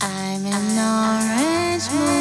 I'm 0.00 0.46
an 0.46 0.78
orange 0.78 1.90
moon. 1.90 2.17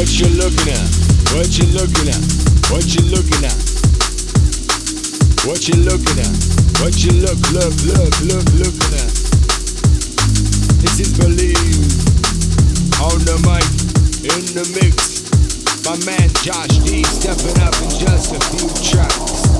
What 0.00 0.18
you 0.18 0.28
looking 0.32 0.72
at? 0.72 0.88
What 1.36 1.60
you 1.60 1.68
looking 1.76 2.08
at? 2.08 2.24
What 2.72 2.88
you 2.88 3.04
looking 3.12 3.44
at? 3.44 3.60
What 5.44 5.68
you 5.68 5.76
looking 5.76 6.16
at? 6.16 6.32
What 6.80 7.04
you 7.04 7.12
look, 7.20 7.36
look, 7.52 7.68
look, 7.84 8.08
look, 8.24 8.46
looking 8.56 8.92
at? 8.96 9.12
This 10.80 11.04
is 11.04 11.12
Believe 11.20 11.84
on 12.96 13.20
the 13.28 13.36
mic, 13.44 13.68
in 14.24 14.40
the 14.56 14.64
mix. 14.72 15.20
My 15.84 16.00
man 16.08 16.32
Josh 16.40 16.80
D 16.80 17.04
stepping 17.04 17.60
up 17.60 17.76
in 17.84 17.92
just 18.00 18.32
a 18.32 18.40
few 18.56 18.72
tracks. 18.80 19.52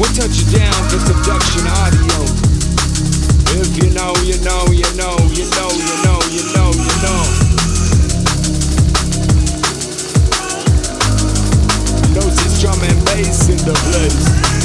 We'll 0.00 0.08
touch 0.16 0.32
you 0.32 0.48
down 0.56 0.80
for 0.88 0.96
subduction 1.04 1.68
audio. 1.76 2.24
If 3.52 3.68
you 3.84 3.92
know, 3.92 4.16
you 4.24 4.40
know, 4.40 4.64
you 4.72 4.88
know, 4.96 5.12
you 5.36 5.44
know, 5.44 5.68
you 5.76 5.92
know, 6.08 6.20
you 6.32 6.42
know, 6.56 6.72
you 6.72 7.02
know. 7.04 7.37
drum 12.60 12.80
and 12.82 13.04
bass 13.04 13.48
in 13.48 13.56
the 13.58 13.72
place. 13.72 14.58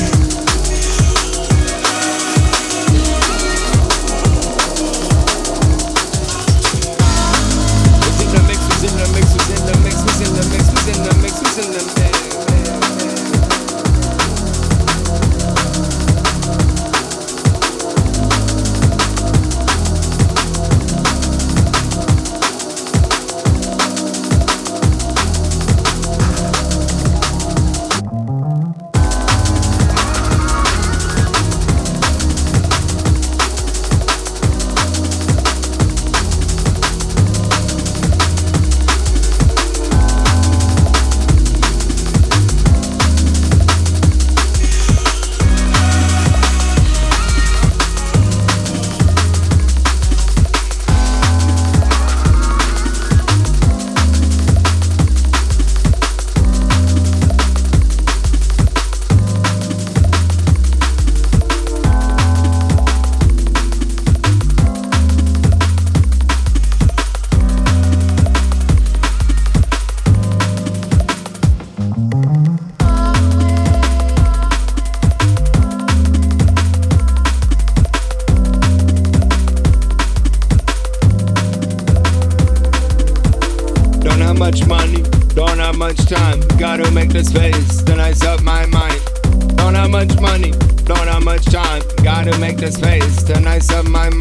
in 8.84 8.98
the 8.98 9.07
mix, 9.13 9.34
was 9.34 9.50
in 9.50 9.66
the 9.66 9.80
mix, 9.84 10.04
was 10.04 10.22
in 10.22 10.34
the 10.34 10.44
mix, 10.50 10.66
was 10.72 10.88
in 10.88 11.04
the 11.04 11.16
mix, 11.22 11.40
was 11.40 11.57
in 11.66 11.72
the 11.72 11.94
mix. 11.95 12.02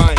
Mind. 0.03 0.19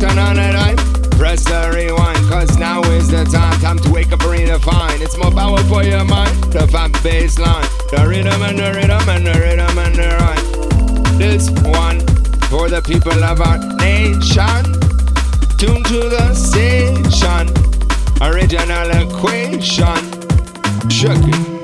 Turn 0.00 0.18
on 0.18 0.36
the 0.36 0.48
light, 0.60 0.78
press 1.18 1.44
the 1.44 1.72
rewind. 1.74 2.18
Cause 2.30 2.58
now 2.58 2.80
is 2.96 3.08
the 3.08 3.24
time, 3.24 3.58
time 3.60 3.78
to 3.80 3.90
wake 3.90 4.12
up 4.12 4.22
and 4.22 4.32
redefine. 4.32 5.00
It's 5.00 5.16
more 5.16 5.30
power 5.30 5.62
for 5.70 5.82
your 5.82 6.04
mind, 6.04 6.34
the 6.54 6.66
fat 6.68 6.92
bass 7.02 7.38
line. 7.38 7.68
The 7.90 8.06
rhythm 8.08 8.42
and 8.42 8.58
the 8.58 8.70
rhythm 8.76 9.08
and 9.08 9.26
the 9.26 9.36
rhythm 9.44 9.78
and 9.78 9.94
the 9.94 10.08
rhyme. 10.20 10.46
This 11.18 11.50
one 11.82 12.00
for 12.50 12.68
the 12.68 12.82
people 12.82 13.18
of 13.24 13.40
our 13.40 13.58
nation. 13.76 14.64
Tune 15.60 15.82
to 15.84 16.00
the 16.16 16.34
station, 16.34 17.46
original 18.20 18.88
equation. 19.02 20.02
Shook 20.90 21.24
it. 21.34 21.55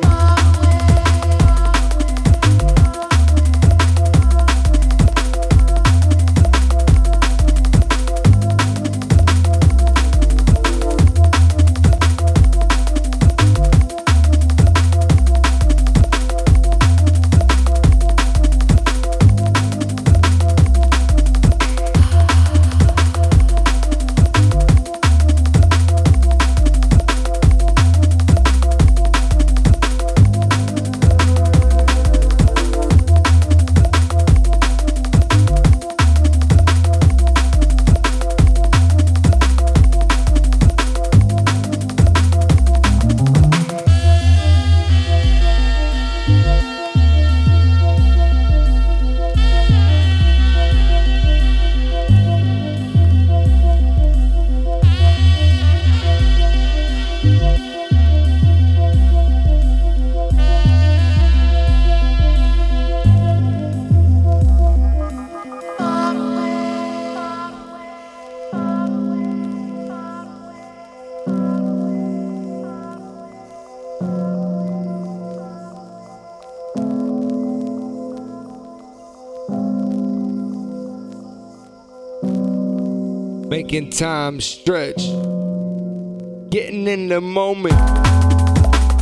Time 83.80 84.38
stretch. 84.38 84.98
Getting 86.50 86.86
in 86.86 87.08
the 87.08 87.22
moment. 87.22 87.72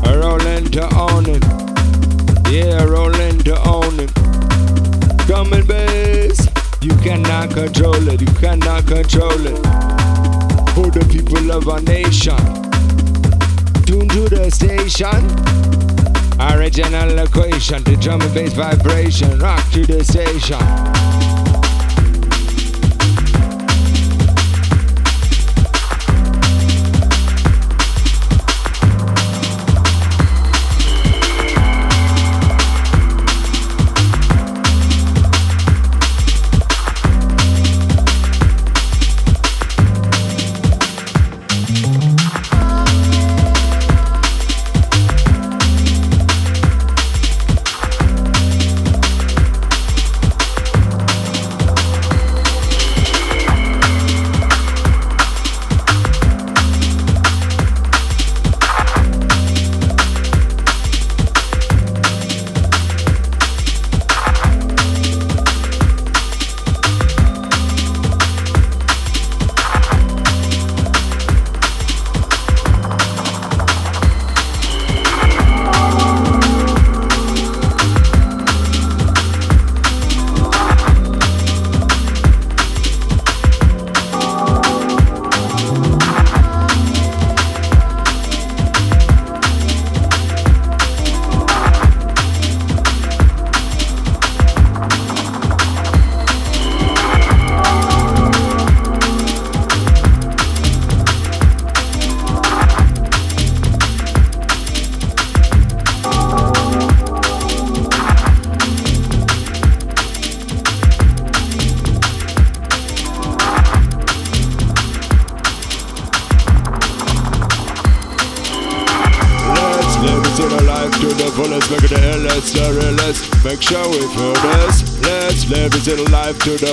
Rolling 0.06 0.70
to 0.70 0.88
owning. 0.94 1.42
Yeah, 2.48 2.84
rolling 2.84 3.40
to 3.40 3.58
owning. 3.66 4.06
Coming 5.26 5.66
bass. 5.66 6.46
You 6.80 6.94
cannot 6.98 7.50
control 7.50 8.08
it. 8.08 8.20
You 8.20 8.32
cannot 8.38 8.86
control 8.86 9.44
it. 9.44 9.58
For 10.76 10.88
the 10.88 11.04
people 11.10 11.50
of 11.50 11.68
our 11.68 11.80
nation. 11.80 12.38
Tune 13.86 14.08
to 14.08 14.28
the 14.28 14.50
station. 14.52 15.20
Original 16.38 17.18
equation. 17.18 17.82
The 17.82 17.96
drum 18.00 18.20
and 18.20 18.32
bass 18.32 18.52
vibration. 18.52 19.40
Rock 19.40 19.68
to 19.72 19.84
the 19.84 20.04
station. 20.04 21.19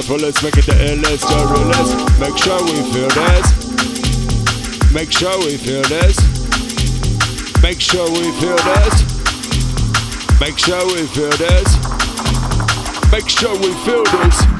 Fullest, 0.07 0.41
make 0.41 0.55
it 0.57 0.65
the 0.65 0.71
illest, 0.71 1.27
the 1.27 1.35
realest. 1.51 1.93
Make 2.17 2.37
sure 2.37 2.63
we 2.63 2.79
feel 2.93 3.09
this. 3.09 4.93
Make 4.93 5.11
sure 5.11 5.37
we 5.39 5.57
feel 5.57 5.83
this. 5.83 6.17
Make 7.61 7.81
sure 7.81 8.09
we 8.11 8.31
feel 8.39 8.55
this. 8.55 8.95
Make 10.39 10.57
sure 10.57 10.85
we 10.85 11.05
feel 11.07 11.31
this. 11.31 11.69
Make 13.11 13.27
sure 13.27 13.53
we 13.59 13.73
feel 13.83 14.03
this. 14.05 14.56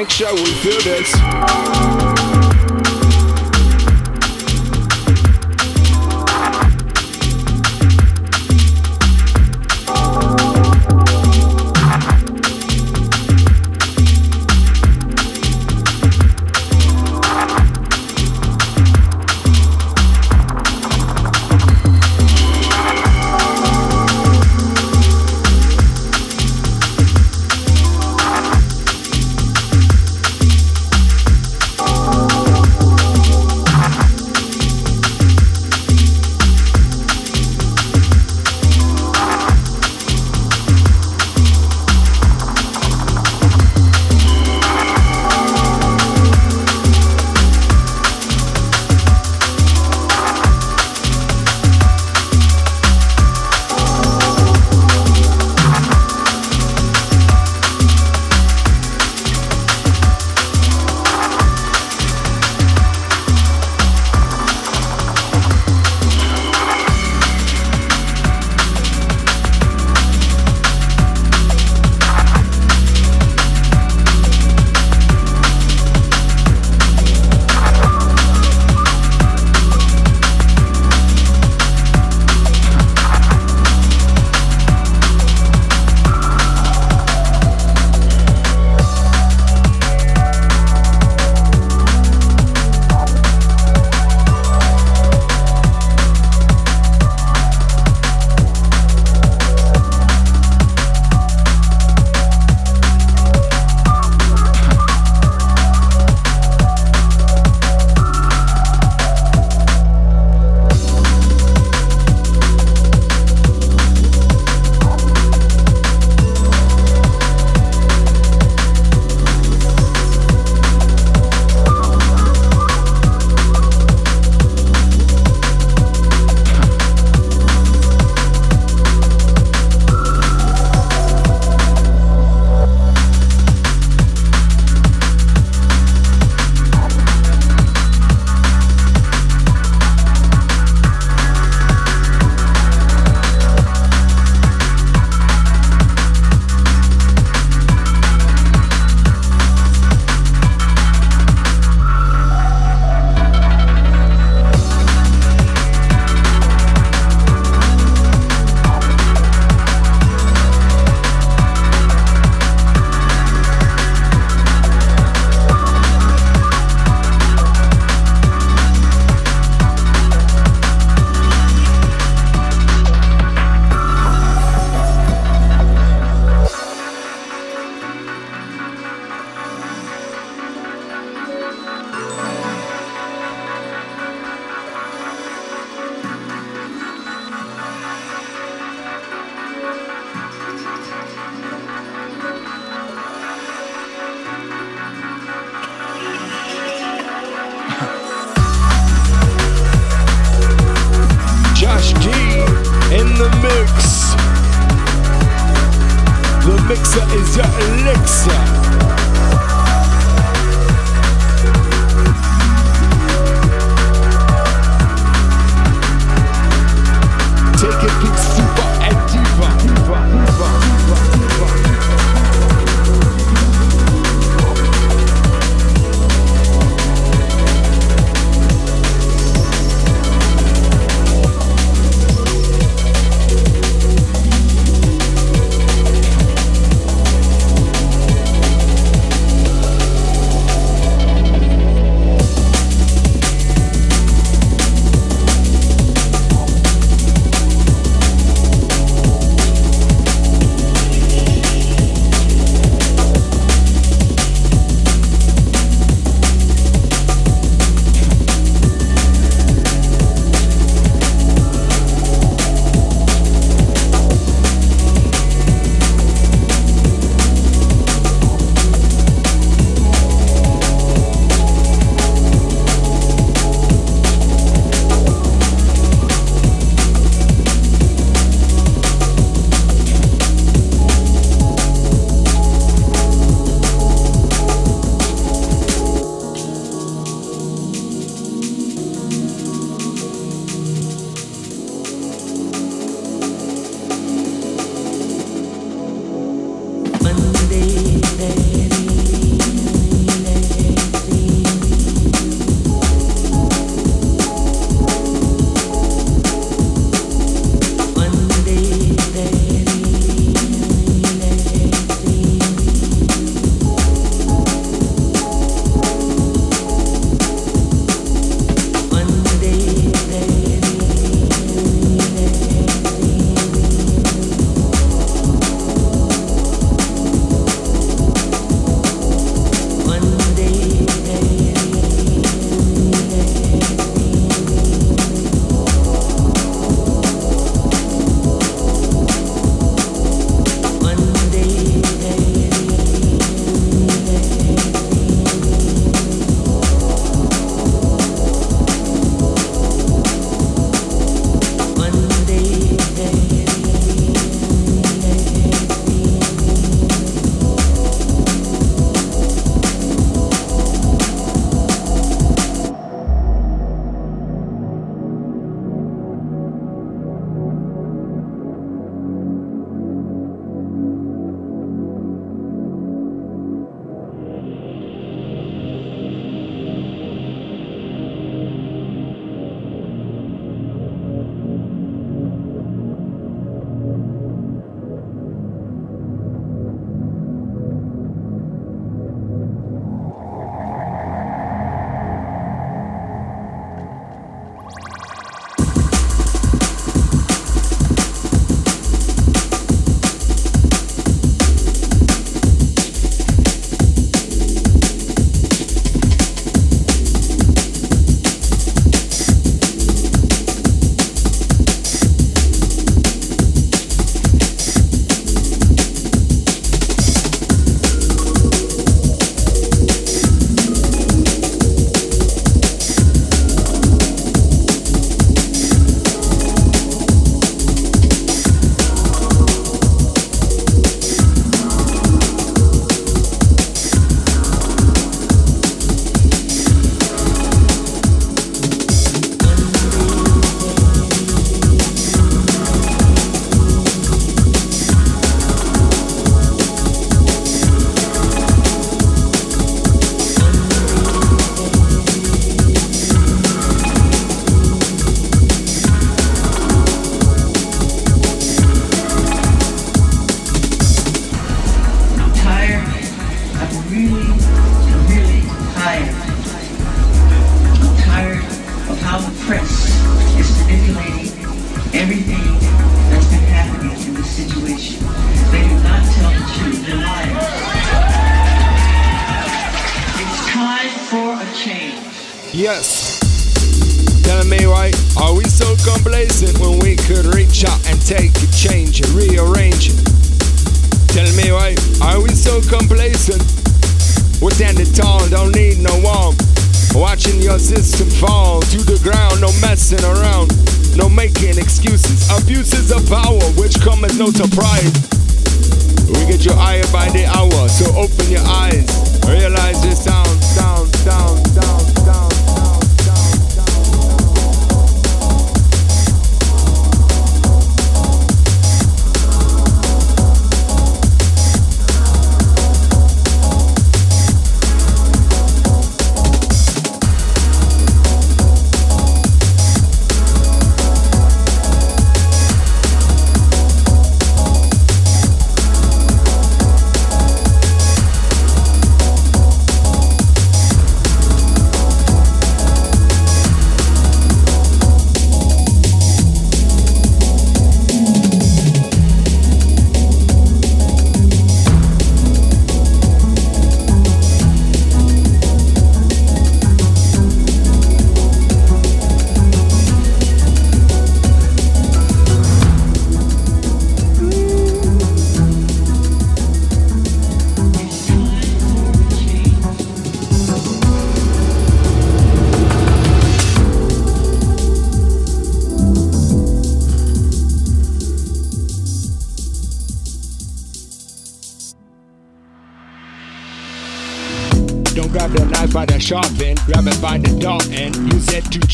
Make 0.00 0.08
sure 0.08 0.34
we 0.34 0.46
feel 0.46 0.80
this. 0.80 2.19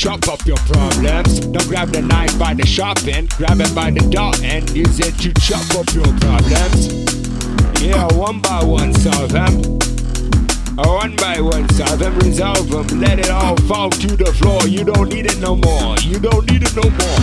Chop 0.07 0.29
up 0.29 0.47
your 0.47 0.57
problems. 0.59 1.41
Don't 1.41 1.67
grab 1.67 1.89
the 1.89 2.01
knife 2.01 2.39
by 2.39 2.55
the 2.55 2.65
sharp 2.65 3.05
end, 3.09 3.29
grab 3.31 3.61
it 3.61 3.75
by 3.75 3.91
the 3.91 4.09
dull 4.09 4.33
end, 4.41 4.71
use 4.71 5.01
it 5.01 5.19
to 5.19 5.35
chop 5.35 5.67
up 5.75 5.93
your 5.93 6.07
problems. 6.23 6.95
Yeah, 7.83 8.07
one 8.15 8.41
by 8.41 8.63
one 8.63 8.95
solve 8.95 9.33
them. 9.33 9.53
One 10.77 11.17
by 11.17 11.41
one 11.41 11.69
solve 11.71 11.99
them, 11.99 12.17
resolve 12.21 12.71
them, 12.71 13.01
let 13.01 13.19
it 13.19 13.31
all 13.31 13.57
fall 13.63 13.91
to 13.91 14.17
the 14.17 14.33
floor. 14.35 14.69
You 14.69 14.85
don't 14.85 15.09
need 15.13 15.27
it 15.27 15.41
no 15.41 15.57
more, 15.57 15.99
you 15.99 16.21
don't 16.21 16.49
need 16.53 16.63
it 16.63 16.77
no 16.77 16.89
more. 16.89 17.21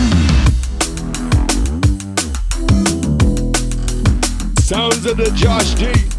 Sounds 4.60 5.06
of 5.06 5.16
the 5.16 5.32
Josh 5.34 5.72
D. 5.74 6.13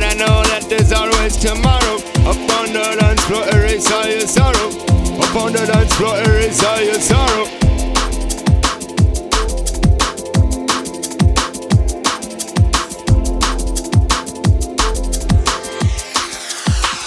want 0.00 1.32
tomorrow. 1.40 1.96
Up 2.26 2.36
on 2.58 2.72
the 2.72 2.96
dance 3.00 3.24
floor, 3.24 3.44
erase 3.52 3.90
all 3.90 4.06
your 4.06 4.20
sorrow. 4.20 4.68
Up 5.20 5.36
on 5.36 5.52
the 5.52 5.66
dance 5.66 5.94
floor, 5.94 6.16
erase 6.18 6.64
all 6.64 6.80
your 6.80 6.94
sorrow. 6.94 7.46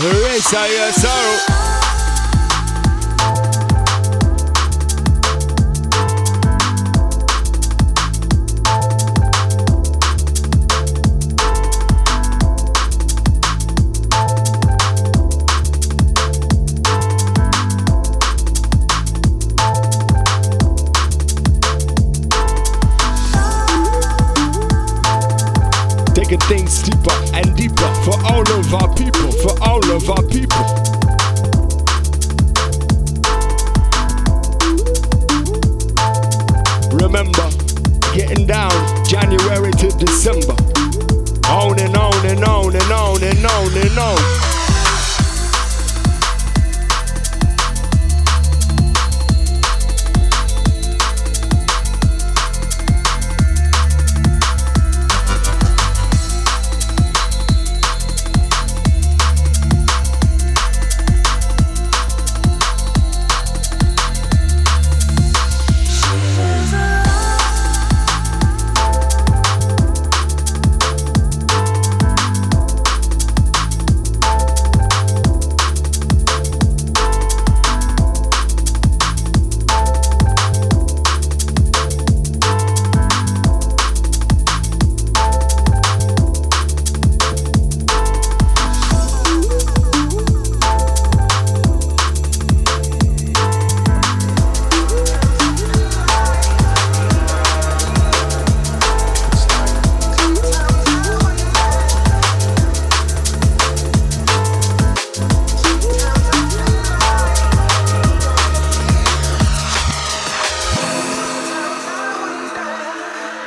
Erase 0.04 0.54
all 0.54 0.68
your 0.68 0.92
sorrow. 0.92 1.11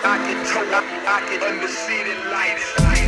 I 0.06 0.18
get 0.18 0.46
told 0.52 0.68
I 0.68 1.20
get 1.30 1.42
undefeated 1.42 2.18
light. 2.30 3.03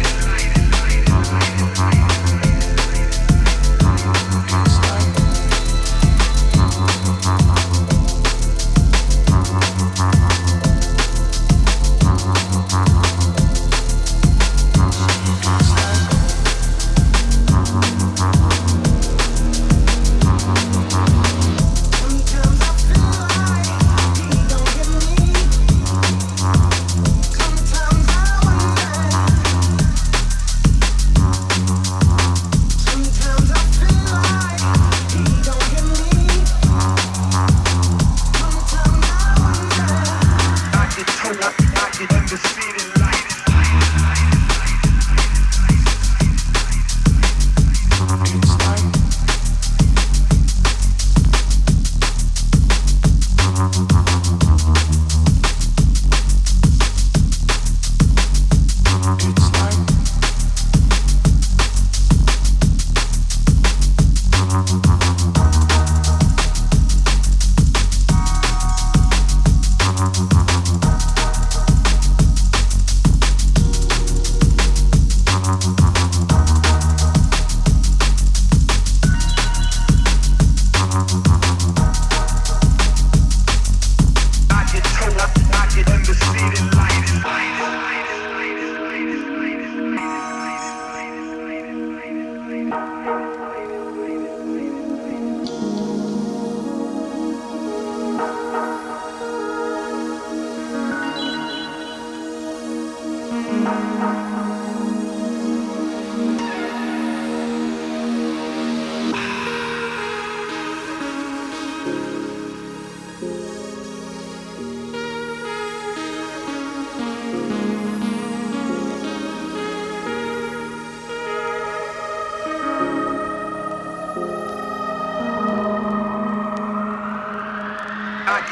I 128.28 128.42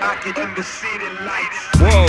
I 0.00 0.18
the 0.56 0.62
city 0.62 1.06
lights. 1.22 1.58
Whoa. 1.78 2.06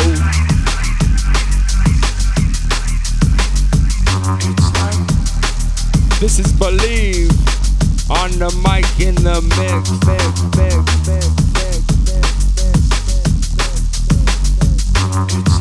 This 6.19 6.39
is 6.39 6.51
Believe 6.53 7.29
on 8.09 8.31
the 8.39 8.49
mic 8.65 8.87
in 8.99 9.13
the 9.15 9.39
mix, 9.59 9.91
mix, 10.03 10.41
mix, 10.57 10.81
mix, 11.05 11.29
mix, 11.29 11.29
mix, 11.53 11.85
mix, 12.09 12.33
mix, 12.89 13.37
mix, 15.05 15.45
mix. 15.45 15.58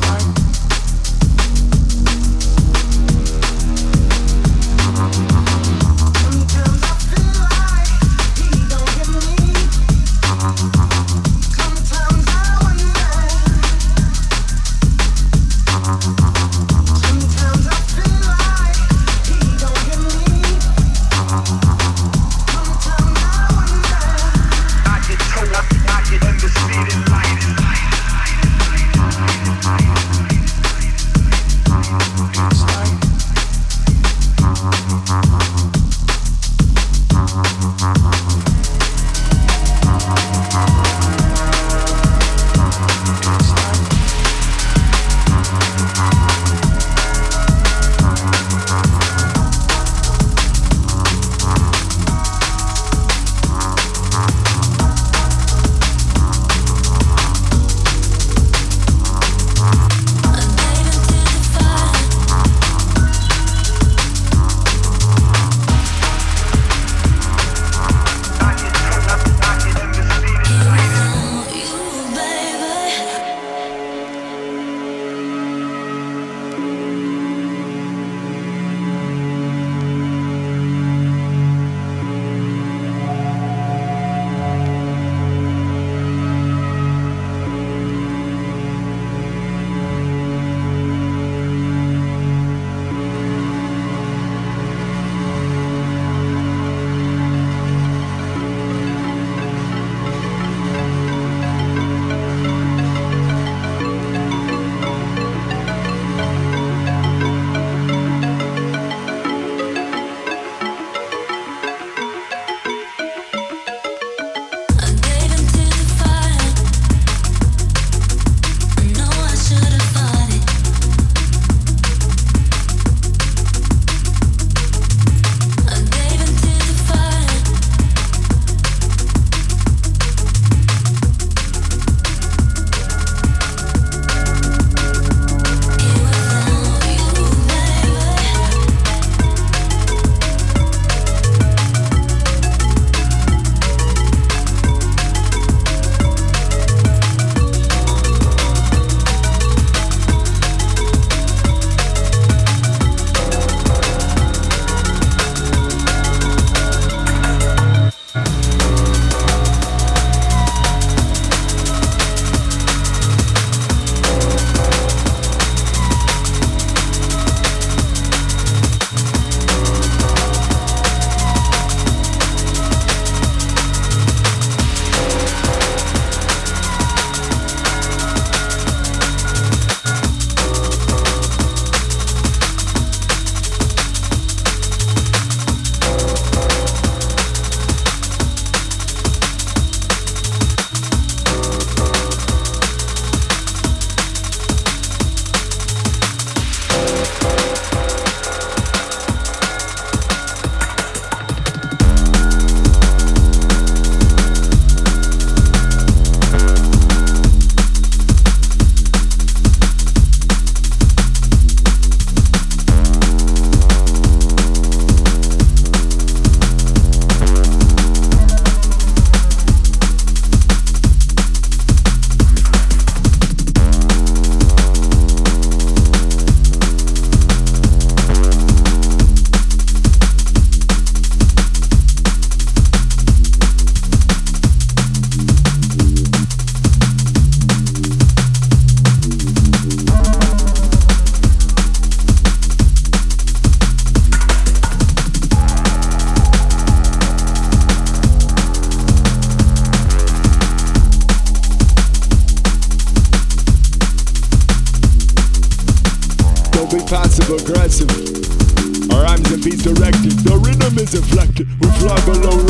Is 260.88 260.94
inflected. 260.94 261.46
We 261.60 261.68
fly 261.78 261.96
below 262.06 262.48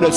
bit 0.00 0.14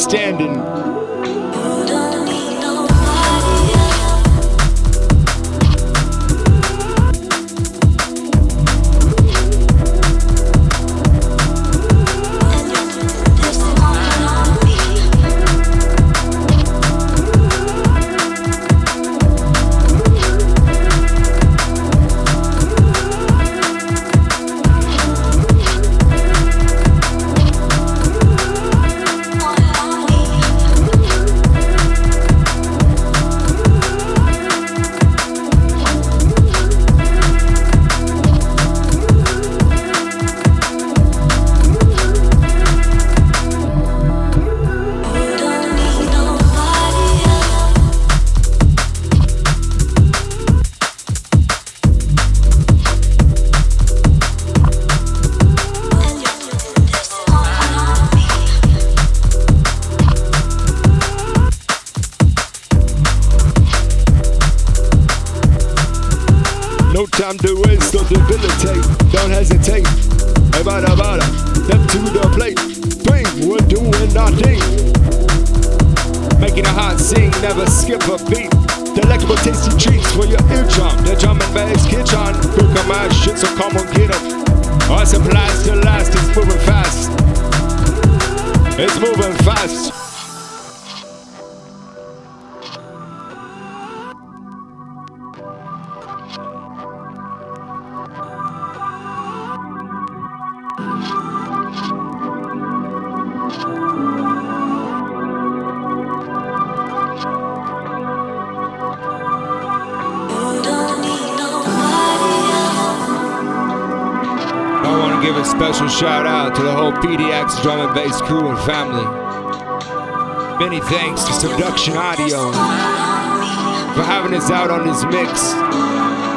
thanks 120.90 121.24
to 121.24 121.34
Subduction 121.34 121.96
Audio 121.96 122.52
for 122.52 124.04
having 124.04 124.34
us 124.34 124.50
out 124.50 124.72
on 124.72 124.88
this 124.88 125.04
mix, 125.06 125.54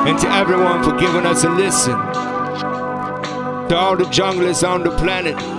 and 0.06 0.18
to 0.18 0.28
everyone 0.30 0.82
for 0.84 0.94
giving 0.98 1.24
us 1.24 1.44
a 1.44 1.48
listen. 1.48 1.96
To 3.68 3.76
all 3.76 3.96
the 3.96 4.04
junglers 4.04 4.62
on 4.68 4.82
the 4.82 4.90
planet. 4.98 5.51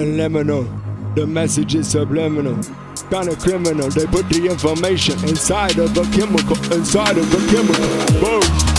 Getting 0.00 0.16
liminal. 0.16 1.14
The 1.14 1.26
message 1.26 1.74
is 1.74 1.88
subliminal. 1.88 2.62
Kinda 3.10 3.36
criminal. 3.36 3.88
They 3.90 4.06
put 4.06 4.28
the 4.28 4.46
information 4.46 5.18
inside 5.28 5.78
of 5.78 5.96
a 5.96 6.04
chemical, 6.16 6.56
inside 6.72 7.18
of 7.18 7.32
a 7.34 7.52
chemical. 7.52 8.20
Boom. 8.20 8.69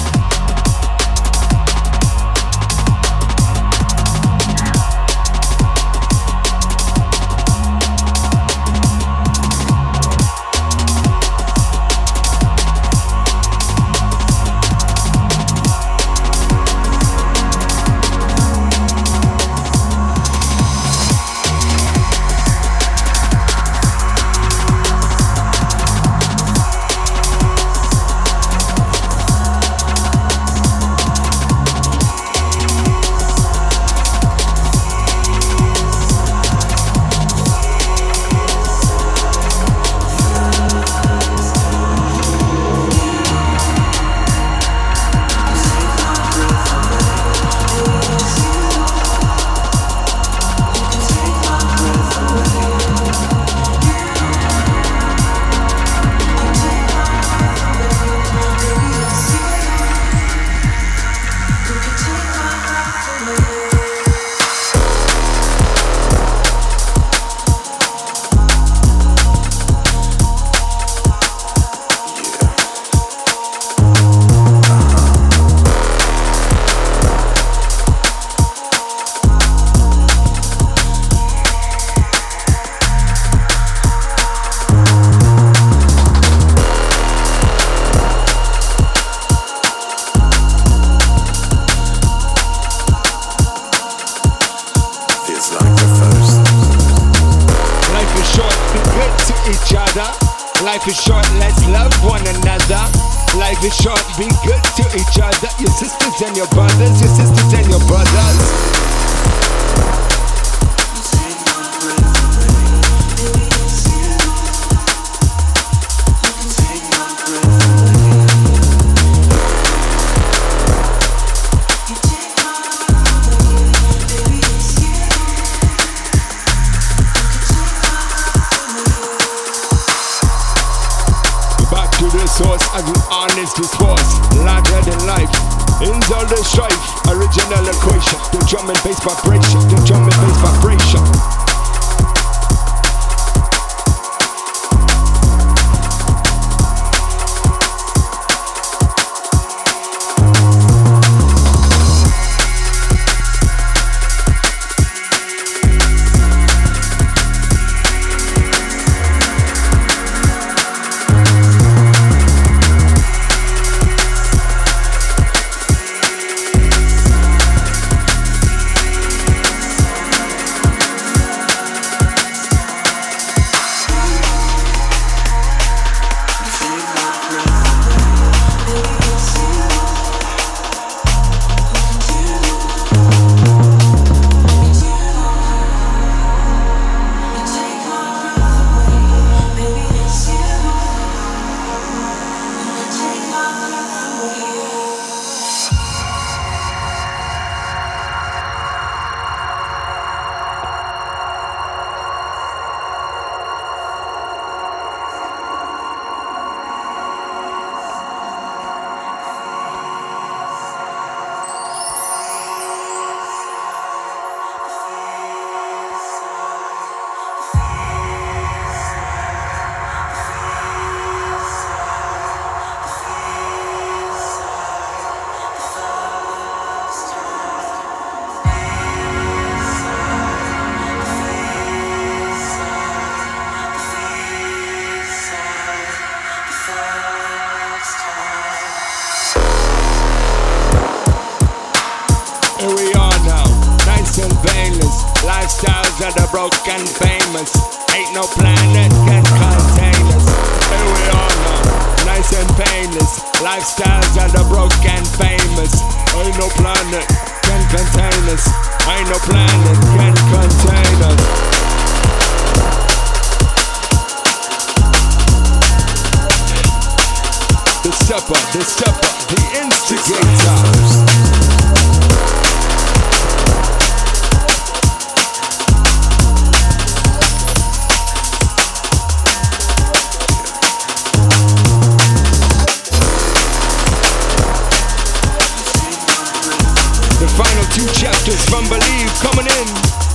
Believe 288.71 289.13
coming 289.19 289.47
in. 289.47 290.10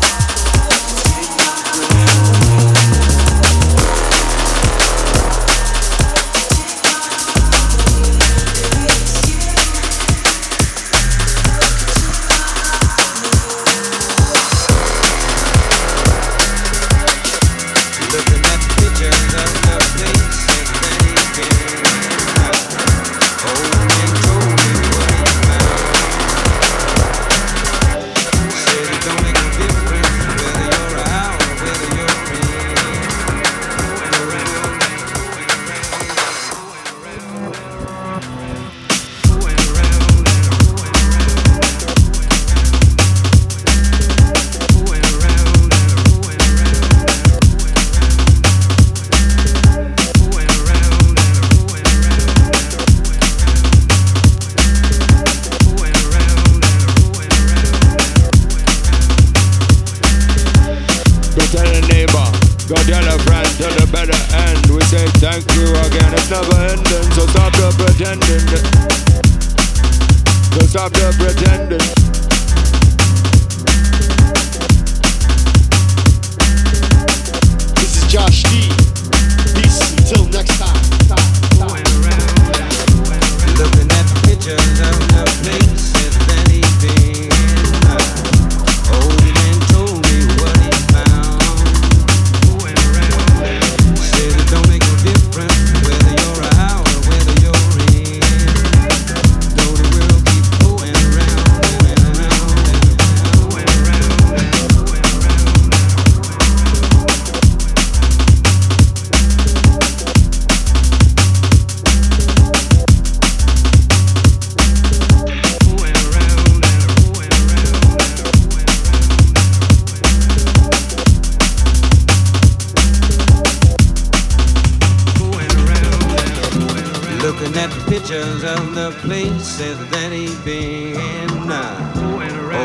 That 129.91 130.12
he'd 130.12 130.45
been. 130.45 131.30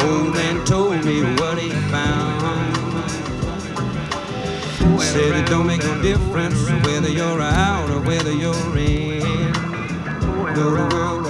Old 0.03 0.34
man 0.34 0.65
told 0.65 1.03
me 1.05 1.22
what 1.36 1.57
he 1.57 1.69
found. 1.89 3.09
Said 5.01 5.36
it 5.36 5.47
don't 5.47 5.67
make 5.67 5.84
no 5.84 6.01
difference 6.01 6.69
whether 6.86 7.09
you're 7.09 7.41
out 7.41 7.89
or 7.89 7.99
whether 8.01 8.32
you're 8.32 8.78
in. 8.78 9.53
World 10.55 11.20